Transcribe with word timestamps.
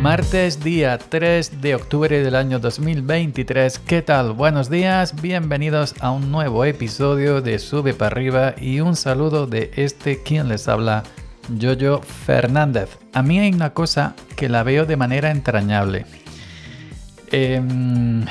Martes 0.00 0.64
día 0.64 0.96
3 0.96 1.60
de 1.60 1.74
octubre 1.74 2.22
del 2.22 2.34
año 2.34 2.58
2023. 2.58 3.80
¿Qué 3.80 4.00
tal? 4.00 4.32
Buenos 4.32 4.70
días, 4.70 5.20
bienvenidos 5.20 5.94
a 6.00 6.10
un 6.10 6.32
nuevo 6.32 6.64
episodio 6.64 7.42
de 7.42 7.58
Sube 7.58 7.92
para 7.92 8.16
arriba 8.16 8.54
y 8.58 8.80
un 8.80 8.96
saludo 8.96 9.46
de 9.46 9.70
este 9.76 10.22
quien 10.22 10.48
les 10.48 10.68
habla, 10.68 11.02
Jojo 11.60 12.00
Fernández. 12.00 12.96
A 13.12 13.22
mí 13.22 13.40
hay 13.40 13.52
una 13.52 13.74
cosa 13.74 14.14
que 14.36 14.48
la 14.48 14.62
veo 14.62 14.86
de 14.86 14.96
manera 14.96 15.30
entrañable. 15.30 16.06
Em, 17.30 18.24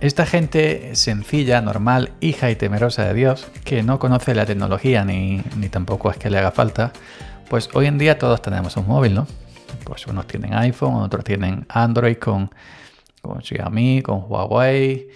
esta 0.00 0.26
gente 0.26 0.96
sencilla, 0.96 1.60
normal, 1.60 2.10
hija 2.20 2.50
y 2.50 2.56
temerosa 2.56 3.04
de 3.04 3.14
Dios, 3.14 3.46
que 3.62 3.84
no 3.84 4.00
conoce 4.00 4.34
la 4.34 4.44
tecnología 4.44 5.04
ni, 5.04 5.40
ni 5.56 5.68
tampoco 5.68 6.10
es 6.10 6.16
que 6.16 6.30
le 6.30 6.38
haga 6.38 6.50
falta, 6.50 6.92
pues 7.48 7.68
hoy 7.74 7.86
en 7.86 7.96
día 7.96 8.18
todos 8.18 8.42
tenemos 8.42 8.76
un 8.76 8.88
móvil, 8.88 9.14
¿no? 9.14 9.28
Pues 9.84 10.06
unos 10.06 10.26
tienen 10.26 10.54
iPhone, 10.54 10.94
otros 10.94 11.24
tienen 11.24 11.66
Android 11.68 12.16
con, 12.16 12.50
con 13.22 13.42
Xiaomi, 13.42 14.02
con 14.02 14.24
Huawei, 14.28 15.08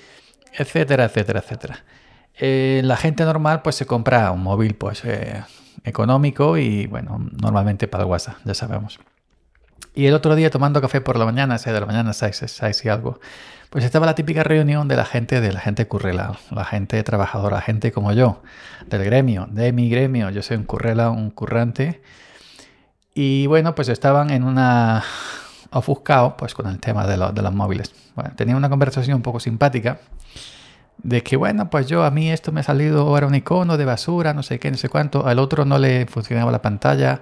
etcétera, 0.53 1.05
etcétera, 1.05 1.41
etcétera. 1.41 1.85
Eh, 2.37 2.81
la 2.85 2.97
gente 2.97 3.25
normal 3.25 3.63
pues 3.63 3.77
se 3.77 3.87
compra 3.87 4.31
un 4.33 4.43
móvil 4.43 4.75
pues 4.75 5.05
eh, 5.05 5.45
económico 5.85 6.59
y 6.59 6.87
bueno, 6.87 7.19
normalmente 7.41 7.87
para 7.87 8.05
el 8.05 8.11
WhatsApp, 8.11 8.37
ya 8.45 8.55
sabemos. 8.55 8.99
Y 9.95 10.07
el 10.07 10.15
otro 10.15 10.35
día 10.35 10.51
tomando 10.51 10.81
café 10.81 11.01
por 11.01 11.17
la 11.17 11.25
mañana, 11.25 11.57
6 11.57 11.73
de 11.73 11.81
la 11.81 11.87
mañana, 11.87 12.13
6, 12.13 12.45
6 12.47 12.85
y 12.85 12.89
algo, 12.89 13.21
pues 13.71 13.85
estaba 13.85 14.07
la 14.07 14.17
típica 14.17 14.43
reunión 14.43 14.89
de 14.89 14.97
la 14.97 15.05
gente, 15.05 15.41
de 15.41 15.53
la 15.53 15.61
gente 15.61 15.87
currela, 15.87 16.39
la 16.51 16.65
gente 16.65 17.01
trabajadora, 17.05 17.61
gente 17.61 17.93
como 17.93 18.13
yo, 18.13 18.43
del 18.87 19.05
gremio, 19.05 19.47
de 19.51 19.73
mi 19.73 19.89
gremio. 19.89 20.31
Yo 20.31 20.43
soy 20.43 20.57
un 20.57 20.65
currela, 20.65 21.11
un 21.11 21.31
currante. 21.31 22.03
Y 23.15 23.47
bueno, 23.47 23.75
pues 23.75 23.89
estaban 23.89 24.31
en 24.31 24.43
una 24.45 25.03
ofuscado 25.71 26.37
pues 26.37 26.55
con 26.55 26.67
el 26.67 26.81
tema 26.81 27.07
de, 27.07 27.17
de 27.17 27.43
los 27.43 27.55
móviles. 27.55 27.95
Bueno, 28.15 28.33
tenía 28.37 28.57
una 28.57 28.69
conversación 28.69 29.17
un 29.17 29.23
poco 29.23 29.41
simpática 29.41 30.01
de 30.99 31.23
que 31.23 31.37
bueno, 31.37 31.71
pues 31.71 31.87
yo 31.87 32.05
a 32.05 32.11
mí 32.11 32.31
esto 32.31 32.53
me 32.53 32.61
ha 32.61 32.63
salido 32.63 33.03
ahora 33.03 33.27
un 33.27 33.35
icono 33.35 33.77
de 33.77 33.85
basura, 33.85 34.33
no 34.33 34.43
sé 34.43 34.59
qué, 34.59 34.71
no 34.71 34.77
sé 34.77 34.89
cuánto, 34.89 35.27
al 35.27 35.39
otro 35.39 35.65
no 35.65 35.79
le 35.79 36.07
funcionaba 36.07 36.51
la 36.53 36.63
pantalla, 36.63 37.21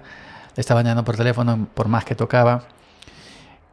le 0.55 0.61
estaba 0.61 0.81
bañando 0.81 1.03
por 1.03 1.17
teléfono 1.17 1.67
por 1.73 1.87
más 1.87 2.05
que 2.05 2.15
tocaba. 2.15 2.63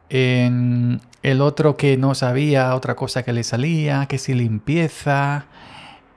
El 0.09 0.99
otro 1.39 1.77
que 1.77 1.95
no 1.95 2.15
sabía 2.15 2.75
otra 2.75 2.95
cosa 2.95 3.23
que 3.23 3.31
le 3.31 3.43
salía, 3.43 4.07
que 4.07 4.17
si 4.17 4.33
limpieza, 4.33 5.45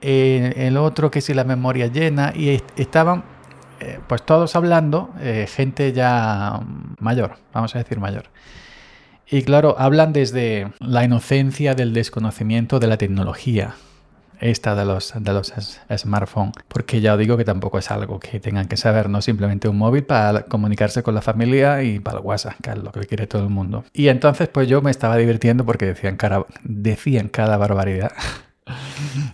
el 0.00 0.76
otro 0.76 1.10
que 1.10 1.20
si 1.20 1.32
la 1.32 1.44
memoria 1.44 1.86
llena, 1.86 2.32
y 2.34 2.60
estaban 2.76 3.22
eh, 3.80 4.00
pues 4.06 4.24
todos 4.24 4.56
hablando, 4.56 5.10
eh, 5.20 5.46
gente 5.48 5.92
ya 5.92 6.60
mayor, 6.98 7.36
vamos 7.52 7.74
a 7.74 7.78
decir 7.78 7.98
mayor. 7.98 8.24
Y 9.30 9.42
claro, 9.42 9.76
hablan 9.78 10.12
desde 10.12 10.72
la 10.80 11.04
inocencia 11.04 11.74
del 11.74 11.92
desconocimiento 11.92 12.78
de 12.78 12.86
la 12.86 12.98
tecnología, 12.98 13.74
esta 14.40 14.74
de 14.74 14.84
los, 14.84 15.14
de 15.18 15.32
los 15.32 15.52
smartphones, 15.96 16.52
porque 16.68 17.00
ya 17.00 17.14
os 17.14 17.18
digo 17.18 17.36
que 17.36 17.44
tampoco 17.44 17.78
es 17.78 17.90
algo 17.90 18.20
que 18.20 18.40
tengan 18.40 18.68
que 18.68 18.76
saber, 18.76 19.08
no 19.08 19.22
simplemente 19.22 19.68
un 19.68 19.78
móvil 19.78 20.04
para 20.04 20.42
comunicarse 20.42 21.02
con 21.02 21.14
la 21.14 21.22
familia 21.22 21.82
y 21.82 22.00
para 22.00 22.18
el 22.18 22.24
WhatsApp, 22.24 22.54
que 22.62 22.70
es 22.70 22.78
lo 22.78 22.92
que 22.92 23.06
quiere 23.06 23.26
todo 23.26 23.42
el 23.42 23.50
mundo. 23.50 23.84
Y 23.92 24.08
entonces 24.08 24.48
pues 24.48 24.68
yo 24.68 24.82
me 24.82 24.90
estaba 24.90 25.16
divirtiendo 25.16 25.64
porque 25.64 25.86
decían, 25.86 26.16
cara, 26.16 26.44
decían 26.62 27.28
cada 27.28 27.56
barbaridad. 27.56 28.12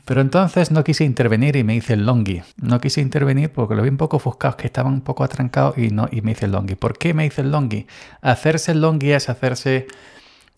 Pero 0.04 0.20
entonces 0.20 0.70
no 0.70 0.84
quise 0.84 1.04
intervenir 1.04 1.56
y 1.56 1.64
me 1.64 1.74
hice 1.74 1.94
el 1.94 2.06
longi. 2.06 2.42
No 2.56 2.80
quise 2.80 3.00
intervenir 3.00 3.50
porque 3.50 3.74
lo 3.74 3.82
vi 3.82 3.88
un 3.88 3.96
poco 3.96 4.16
ofuscados, 4.16 4.56
que 4.56 4.66
estaban 4.66 4.92
un 4.92 5.00
poco 5.00 5.24
atrancados 5.24 5.78
y, 5.78 5.90
no, 5.90 6.08
y 6.10 6.22
me 6.22 6.32
hice 6.32 6.46
el 6.46 6.52
longi. 6.52 6.74
¿Por 6.74 6.98
qué 6.98 7.14
me 7.14 7.26
hice 7.26 7.42
el 7.42 7.50
longi? 7.50 7.86
Hacerse 8.20 8.72
el 8.72 8.80
longi 8.80 9.12
es 9.12 9.28
hacerse 9.28 9.86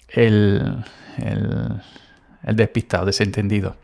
el, 0.09 0.85
el, 1.19 2.57
despistado, 2.57 3.07
desentendido. 3.07 3.77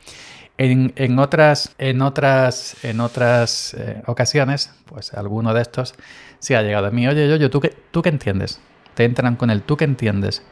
En, 0.56 1.18
otras, 1.18 1.74
en 1.78 2.02
otras, 2.02 2.84
en 2.84 3.00
otras 3.00 3.74
eh, 3.74 4.02
ocasiones, 4.06 4.72
pues 4.86 5.14
alguno 5.14 5.54
de 5.54 5.62
estos 5.62 5.94
se 6.40 6.56
ha 6.56 6.62
llegado 6.62 6.88
a 6.88 6.90
mí. 6.90 7.06
Oye, 7.06 7.28
yo, 7.28 7.36
yo, 7.36 7.48
¿tú 7.48 7.60
qué, 7.60 7.76
¿tú 7.92 8.02
qué 8.02 8.08
entiendes? 8.08 8.60
Te 8.94 9.04
entran 9.04 9.36
con 9.36 9.50
el 9.50 9.62
¿tú 9.62 9.76
qué 9.76 9.84
entiendes? 9.84 10.42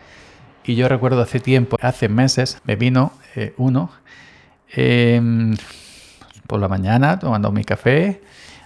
Y 0.65 0.77
yo 0.77 0.89
recuerdo 0.89 1.23
hace 1.23 1.41
tiempo, 1.41 1.77
hace 1.81 2.09
meses, 2.09 2.59
me 2.65 2.77
vino 2.77 3.13
eh, 3.35 3.55
uno 3.57 3.91
Em, 4.73 5.57
por 6.47 6.61
la 6.61 6.69
mañana 6.69 7.19
tomando 7.19 7.51
mi 7.53 7.65
café. 7.65 8.21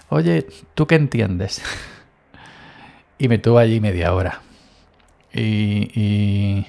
Oye, 0.09 0.47
¿tú 0.75 0.87
qué 0.87 0.95
entiendes? 0.95 1.61
y 3.17 3.27
me 3.27 3.37
tuvo 3.37 3.59
allí 3.59 3.79
media 3.79 4.13
hora. 4.13 4.41
Y, 5.33 6.65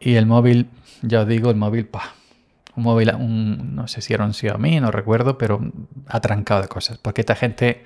y, 0.00 0.14
el 0.14 0.26
móvil, 0.26 0.68
ya 1.02 1.22
os 1.22 1.28
digo, 1.28 1.50
el 1.50 1.56
móvil, 1.56 1.86
pa, 1.86 2.14
un 2.74 2.82
móvil, 2.82 3.12
un, 3.14 3.76
no 3.76 3.86
sé 3.86 4.00
si 4.00 4.12
era 4.12 4.24
un 4.24 4.34
Xiaomi, 4.34 4.80
no 4.80 4.90
recuerdo, 4.90 5.38
pero 5.38 5.60
atrancado 6.08 6.62
de 6.62 6.68
cosas. 6.68 6.98
Porque 6.98 7.20
esta 7.20 7.36
gente 7.36 7.84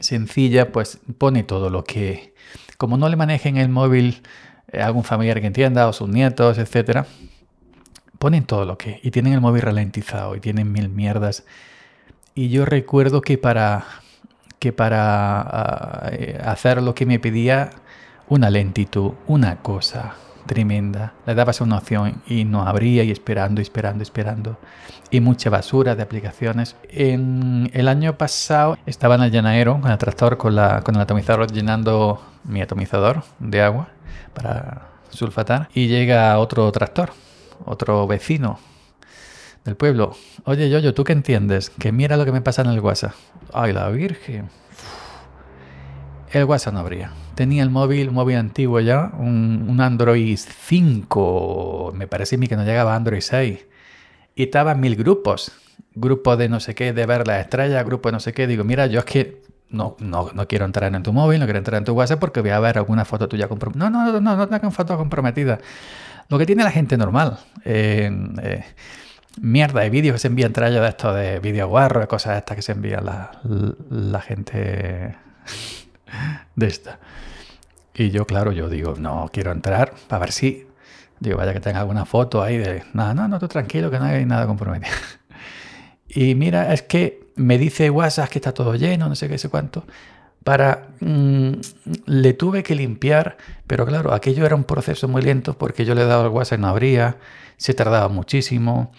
sencilla, 0.00 0.72
pues 0.72 1.00
pone 1.18 1.42
todo 1.42 1.70
lo 1.70 1.84
que, 1.84 2.34
como 2.76 2.96
no 2.96 3.08
le 3.08 3.16
manejen 3.16 3.56
el 3.56 3.68
móvil 3.68 4.22
eh, 4.72 4.80
algún 4.80 5.04
familiar 5.04 5.40
que 5.40 5.46
entienda 5.46 5.88
o 5.88 5.92
sus 5.92 6.08
nietos, 6.08 6.58
etcétera, 6.58 7.06
ponen 8.18 8.44
todo 8.44 8.64
lo 8.64 8.78
que... 8.78 9.00
Y 9.02 9.10
tienen 9.10 9.32
el 9.32 9.40
móvil 9.40 9.62
ralentizado 9.62 10.36
y 10.36 10.40
tienen 10.40 10.72
mil 10.72 10.88
mierdas. 10.88 11.44
Y 12.34 12.50
yo 12.50 12.64
recuerdo 12.64 13.20
que 13.20 13.38
para, 13.38 13.84
que 14.58 14.72
para 14.72 16.10
eh, 16.12 16.40
hacer 16.44 16.82
lo 16.82 16.94
que 16.94 17.06
me 17.06 17.18
pedía, 17.18 17.70
una 18.28 18.50
lentitud, 18.50 19.12
una 19.26 19.56
cosa 19.56 20.14
tremenda. 20.46 21.14
Le 21.26 21.34
dabas 21.34 21.60
una 21.60 21.78
opción 21.78 22.22
y 22.26 22.44
no 22.44 22.62
abría 22.62 23.04
y 23.04 23.10
esperando, 23.10 23.60
esperando, 23.60 24.02
esperando. 24.02 24.58
Y 25.10 25.20
mucha 25.20 25.50
basura 25.50 25.94
de 25.94 26.02
aplicaciones. 26.02 26.76
En 26.90 27.70
el 27.72 27.88
año 27.88 28.16
pasado 28.18 28.76
estaba 28.86 29.14
en 29.14 29.22
el 29.22 29.30
llenadero 29.30 29.80
con 29.80 29.90
el 29.90 29.98
tractor, 29.98 30.36
con, 30.36 30.54
la, 30.54 30.82
con 30.82 30.96
el 30.96 31.00
atomizador 31.00 31.50
llenando 31.50 32.22
mi 32.44 32.62
atomizador 32.62 33.22
de 33.38 33.62
agua 33.62 33.88
para 34.34 34.88
sulfatar. 35.10 35.68
Y 35.74 35.86
llega 35.86 36.38
otro 36.38 36.70
tractor 36.72 37.10
otro 37.64 38.06
vecino 38.06 38.58
del 39.64 39.76
pueblo. 39.76 40.16
Oye, 40.44 40.68
yo, 40.70 40.94
¿tú 40.94 41.04
qué 41.04 41.12
entiendes? 41.12 41.70
Que 41.70 41.92
mira 41.92 42.16
lo 42.16 42.24
que 42.24 42.32
me 42.32 42.40
pasa 42.40 42.62
en 42.62 42.68
el 42.68 42.80
WhatsApp. 42.80 43.12
Ay, 43.52 43.72
la 43.72 43.88
Virgen. 43.90 44.48
El 46.30 46.44
WhatsApp 46.44 46.74
no 46.74 46.80
habría. 46.80 47.12
Tenía 47.34 47.62
el 47.62 47.70
móvil, 47.70 48.08
un 48.08 48.14
móvil 48.14 48.36
antiguo 48.36 48.80
ya, 48.80 49.12
un, 49.18 49.78
Android 49.80 50.36
5. 50.36 51.92
Me 51.94 52.06
parece 52.06 52.36
a 52.36 52.38
mí 52.38 52.48
que 52.48 52.56
no 52.56 52.64
llegaba 52.64 52.94
a 52.94 52.96
Android 52.96 53.20
6. 53.20 53.66
Y 54.34 54.42
estaba 54.42 54.72
en 54.72 54.80
mil 54.80 54.96
grupos. 54.96 55.52
Grupo 55.94 56.36
de 56.36 56.48
no 56.48 56.60
sé 56.60 56.74
qué, 56.74 56.92
de 56.92 57.06
ver 57.06 57.26
la 57.26 57.40
estrella, 57.40 57.82
grupo 57.82 58.08
de 58.08 58.12
no 58.12 58.20
sé 58.20 58.32
qué. 58.32 58.46
Digo, 58.46 58.64
mira, 58.64 58.86
yo 58.86 59.00
es 59.00 59.04
que 59.04 59.42
no, 59.70 59.96
no, 60.00 60.30
no 60.32 60.48
quiero 60.48 60.64
entrar 60.64 60.94
en 60.94 61.02
tu 61.02 61.12
móvil, 61.12 61.40
no 61.40 61.46
quiero 61.46 61.58
entrar 61.58 61.78
en 61.78 61.84
tu 61.84 61.92
WhatsApp 61.92 62.18
porque 62.18 62.40
voy 62.40 62.50
a 62.50 62.60
ver 62.60 62.78
alguna 62.78 63.04
foto 63.04 63.28
tuya 63.28 63.48
comprometida. 63.48 63.90
No, 63.90 64.04
no, 64.04 64.12
no, 64.12 64.20
no, 64.20 64.36
no 64.36 64.48
tengo 64.48 64.70
foto 64.70 64.96
comprometida. 64.96 65.58
Lo 66.28 66.38
que 66.38 66.46
tiene 66.46 66.62
la 66.64 66.70
gente 66.70 66.96
normal. 66.96 67.38
Eh, 67.64 68.10
mierda 69.40 69.80
de 69.80 69.90
vídeos 69.90 70.14
que 70.14 70.18
se 70.18 70.28
envían 70.28 70.52
ellos 70.56 70.82
de 70.82 70.88
esto 70.88 71.12
de 71.12 71.38
vídeos 71.40 71.68
guarros, 71.68 72.06
cosas 72.06 72.38
estas 72.38 72.56
que 72.56 72.62
se 72.62 72.72
envían 72.72 73.04
la, 73.04 74.20
gente 74.20 75.16
de 76.54 76.66
esta. 76.66 76.98
Y 77.94 78.10
yo, 78.10 78.26
claro, 78.26 78.52
yo 78.52 78.68
digo, 78.68 78.94
no 78.98 79.28
quiero 79.32 79.52
entrar 79.52 79.92
para 80.06 80.20
ver 80.20 80.32
si. 80.32 80.66
Digo, 81.20 81.36
vaya 81.36 81.52
que 81.52 81.60
tenga 81.60 81.80
alguna 81.80 82.04
foto 82.04 82.42
ahí 82.42 82.58
de. 82.58 82.84
No, 82.92 83.12
no, 83.14 83.26
no, 83.26 83.38
tú 83.40 83.48
tranquilo, 83.48 83.90
que 83.90 83.98
no 83.98 84.04
hay 84.04 84.24
nada 84.24 84.46
comprometido. 84.46 84.94
Y 86.08 86.34
mira, 86.34 86.72
es 86.72 86.82
que 86.82 87.20
me 87.36 87.58
dice 87.58 87.90
WhatsApp 87.90 88.30
que 88.30 88.38
está 88.38 88.52
todo 88.52 88.74
lleno, 88.74 89.08
no 89.08 89.14
sé 89.14 89.28
qué, 89.28 89.38
sé 89.38 89.48
cuánto 89.48 89.84
para... 90.48 90.88
Mm, 91.00 91.52
le 92.06 92.32
tuve 92.32 92.62
que 92.62 92.74
limpiar, 92.74 93.36
pero 93.66 93.84
claro, 93.84 94.14
aquello 94.14 94.46
era 94.46 94.54
un 94.54 94.64
proceso 94.64 95.06
muy 95.06 95.20
lento 95.20 95.58
porque 95.58 95.84
yo 95.84 95.94
le 95.94 96.06
daba 96.06 96.24
el 96.24 96.30
WhatsApp 96.30 96.58
y 96.58 96.62
no 96.62 96.68
abría, 96.68 97.16
se 97.58 97.74
tardaba 97.74 98.08
muchísimo. 98.08 98.90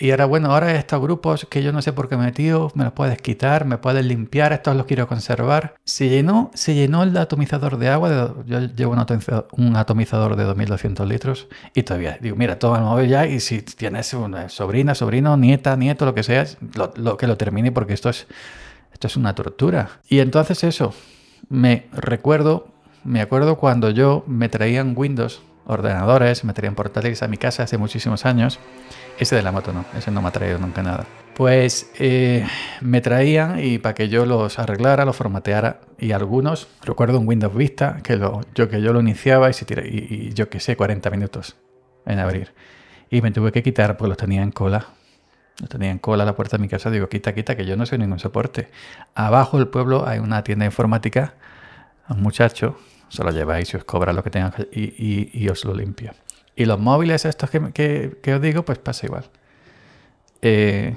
Y 0.00 0.12
ahora, 0.12 0.26
bueno, 0.26 0.52
ahora 0.52 0.74
estos 0.76 1.00
grupos 1.00 1.46
que 1.50 1.62
yo 1.62 1.72
no 1.72 1.82
sé 1.82 1.92
por 1.92 2.08
qué 2.08 2.16
me 2.16 2.26
metido, 2.26 2.70
me 2.74 2.84
los 2.84 2.92
puedes 2.92 3.20
quitar, 3.20 3.64
me 3.64 3.78
puedes 3.78 4.04
limpiar, 4.04 4.52
estos 4.52 4.76
los 4.76 4.86
quiero 4.86 5.08
conservar. 5.08 5.74
Se 5.84 6.08
llenó, 6.08 6.50
se 6.54 6.74
llenó 6.74 7.02
el 7.02 7.16
atomizador 7.16 7.78
de 7.78 7.88
agua, 7.88 8.34
yo 8.46 8.60
llevo 8.60 8.92
un 8.92 9.76
atomizador, 9.76 10.36
de 10.36 10.44
2200 10.44 11.08
litros 11.08 11.48
y 11.74 11.82
todavía 11.82 12.18
digo, 12.20 12.36
mira, 12.36 12.58
toma 12.58 12.78
el 12.78 12.84
móvil 12.84 13.08
ya 13.08 13.26
y 13.26 13.40
si 13.40 13.62
tienes 13.62 14.14
una 14.14 14.48
sobrina, 14.48 14.94
sobrino, 14.94 15.36
nieta, 15.36 15.76
nieto, 15.76 16.04
lo 16.04 16.14
que 16.14 16.22
sea, 16.22 16.46
lo 16.94 17.16
que 17.16 17.26
lo 17.26 17.36
termine 17.36 17.72
porque 17.72 17.94
esto 17.94 18.08
es 18.08 18.28
esto 18.98 19.06
es 19.06 19.16
una 19.16 19.34
tortura. 19.34 20.00
Y 20.08 20.18
entonces 20.18 20.64
eso, 20.64 20.92
me 21.48 21.86
recuerdo, 21.92 22.66
me 23.04 23.20
acuerdo 23.20 23.56
cuando 23.56 23.90
yo 23.90 24.24
me 24.26 24.48
traían 24.48 24.94
Windows 24.96 25.40
ordenadores, 25.68 26.44
me 26.44 26.54
traían 26.54 26.74
portátiles 26.74 27.22
a 27.22 27.28
mi 27.28 27.36
casa 27.36 27.62
hace 27.62 27.78
muchísimos 27.78 28.26
años. 28.26 28.58
Ese 29.18 29.36
de 29.36 29.42
la 29.42 29.52
moto 29.52 29.72
no, 29.72 29.84
ese 29.96 30.10
no 30.10 30.22
me 30.22 30.28
ha 30.28 30.32
traído 30.32 30.58
nunca 30.58 30.82
nada. 30.82 31.04
Pues 31.34 31.92
eh, 31.98 32.44
me 32.80 33.00
traían 33.00 33.62
y 33.62 33.78
para 33.78 33.94
que 33.94 34.08
yo 34.08 34.26
los 34.26 34.58
arreglara, 34.58 35.04
los 35.04 35.14
formateara. 35.14 35.80
Y 35.98 36.12
algunos, 36.12 36.68
recuerdo 36.82 37.20
un 37.20 37.28
Windows 37.28 37.54
Vista, 37.54 37.98
que, 38.02 38.16
lo, 38.16 38.40
yo, 38.54 38.68
que 38.68 38.80
yo 38.80 38.92
lo 38.92 39.00
iniciaba 39.00 39.50
y, 39.50 39.52
se 39.52 39.64
tira, 39.64 39.82
y, 39.84 40.32
yo 40.34 40.48
qué 40.48 40.58
sé, 40.58 40.76
40 40.76 41.10
minutos 41.10 41.56
en 42.06 42.18
abrir. 42.18 42.54
Y 43.10 43.20
me 43.20 43.30
tuve 43.30 43.52
que 43.52 43.62
quitar 43.62 43.96
porque 43.96 44.08
los 44.08 44.16
tenía 44.16 44.42
en 44.42 44.50
cola. 44.50 44.86
Los 45.60 45.68
tenía 45.68 45.90
en 45.90 45.98
cola 45.98 46.22
a 46.22 46.26
la 46.26 46.34
puerta 46.34 46.56
de 46.56 46.62
mi 46.62 46.68
casa. 46.68 46.90
Digo, 46.90 47.08
quita, 47.08 47.34
quita, 47.34 47.56
que 47.56 47.66
yo 47.66 47.76
no 47.76 47.84
soy 47.84 47.98
ningún 47.98 48.18
soporte. 48.18 48.70
Abajo 49.14 49.58
del 49.58 49.68
pueblo 49.68 50.08
hay 50.08 50.20
una 50.20 50.42
tienda 50.44 50.64
informática. 50.64 51.34
Un 52.08 52.22
muchacho, 52.22 52.78
se 53.08 53.24
lo 53.24 53.30
lleváis 53.30 53.72
y 53.72 53.76
os 53.76 53.84
cobra 53.84 54.12
lo 54.12 54.22
que 54.22 54.30
tenga 54.30 54.52
y, 54.72 55.48
os 55.48 55.64
lo 55.64 55.74
limpia. 55.74 56.14
Y 56.56 56.64
los 56.64 56.78
móviles 56.78 57.24
estos 57.24 57.50
que, 57.50 58.34
os 58.34 58.42
digo, 58.42 58.64
pues 58.64 58.78
pasa 58.78 59.06
igual. 59.06 59.24
Eh, 60.42 60.94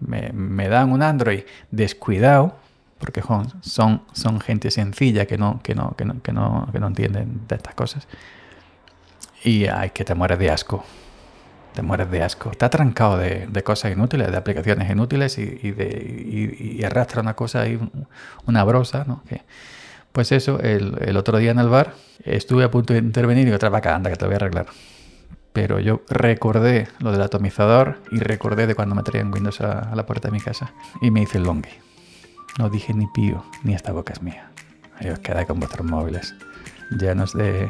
me, 0.00 0.68
dan 0.68 0.92
un 0.92 1.02
Android 1.02 1.42
descuidado, 1.70 2.56
porque 2.98 3.22
son, 3.62 4.02
son, 4.12 4.40
gente 4.40 4.70
sencilla 4.70 5.26
que 5.26 5.38
no, 5.38 5.60
que, 5.62 5.74
no, 5.74 5.94
que, 5.96 6.04
no, 6.04 6.20
que, 6.22 6.32
no, 6.32 6.86
entienden 6.86 7.42
de 7.48 7.56
estas 7.56 7.74
cosas. 7.74 8.08
Y 9.42 9.66
hay 9.66 9.90
que 9.90 10.04
te 10.04 10.14
mueres 10.14 10.38
de 10.38 10.50
asco. 10.50 10.84
Te 11.74 11.82
mueres 11.82 12.10
de 12.10 12.22
asco. 12.22 12.50
Está 12.50 12.70
trancado 12.70 13.18
de, 13.18 13.62
cosas 13.62 13.92
inútiles, 13.92 14.30
de 14.30 14.36
aplicaciones 14.36 14.90
inútiles 14.90 15.36
y, 15.38 15.70
de, 15.70 16.82
arrastra 16.86 17.20
una 17.20 17.34
cosa 17.34 17.62
ahí, 17.62 17.78
una 18.46 18.64
brosa, 18.64 19.04
¿no? 19.06 19.22
Pues 20.14 20.30
eso, 20.30 20.60
el, 20.60 21.16
otro 21.16 21.38
día 21.38 21.50
en 21.50 21.58
el 21.58 21.68
bar 21.68 21.92
estuve 22.22 22.62
a 22.62 22.70
punto 22.70 22.92
de 22.92 23.00
intervenir 23.00 23.48
y 23.48 23.50
otra 23.50 23.68
vaca, 23.68 23.96
anda, 23.96 24.10
que 24.10 24.16
te 24.16 24.24
voy 24.24 24.34
a 24.34 24.36
arreglar 24.36 24.66
pero 25.52 25.78
yo 25.78 26.02
recordé 26.08 26.88
lo 26.98 27.12
del 27.12 27.22
atomizador 27.22 28.00
y 28.10 28.18
recordé 28.18 28.66
de 28.66 28.74
cuando 28.74 28.96
me 28.96 29.04
traían 29.04 29.32
Windows 29.32 29.60
a, 29.60 29.94
la 29.94 30.04
puerta 30.04 30.26
de 30.26 30.32
mi 30.32 30.40
casa 30.40 30.72
y 31.00 31.12
me 31.12 31.22
hice 31.22 31.38
el 31.38 31.44
longue. 31.44 31.70
No 32.58 32.68
dije 32.70 32.92
ni 32.92 33.06
pío, 33.06 33.44
ni 33.62 33.72
esta 33.72 33.92
boca 33.92 34.12
es 34.12 34.20
mía. 34.20 34.50
Ahí 34.98 35.10
os 35.10 35.20
queda 35.20 35.46
con 35.46 35.60
vuestros 35.60 35.86
móviles 35.86 36.34
llenos 36.90 37.34
de, 37.34 37.68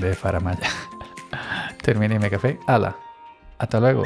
de 0.00 0.14
faramaya. 0.14 0.68
Terminé 1.82 2.18
mi 2.18 2.28
café. 2.28 2.58
¡Hala! 2.66 2.94
Hasta 3.58 3.80
luego. 3.80 4.04